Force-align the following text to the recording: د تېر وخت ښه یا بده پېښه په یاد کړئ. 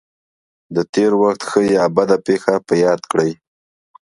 د 0.75 0.77
تېر 0.93 1.11
وخت 1.21 1.41
ښه 1.49 1.59
یا 1.77 1.85
بده 1.95 2.17
پېښه 2.27 2.53
په 2.67 2.73
یاد 2.83 3.01
کړئ. 3.11 3.31